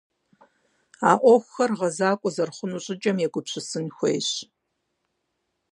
А 1.09 1.11
ӏуэхухэр 1.19 1.71
гъэзэкӀуа 1.79 2.29
зэрыхъуну 2.35 2.83
щӀыкӀэм 2.83 3.17
егупсысын 3.25 3.85
хуейщ. 3.95 4.29